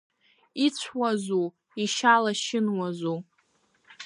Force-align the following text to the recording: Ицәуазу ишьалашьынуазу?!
Ицәуазу 0.65 1.45
ишьалашьынуазу?! 1.83 3.17